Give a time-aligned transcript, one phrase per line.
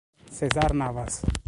[0.37, 1.21] César Navas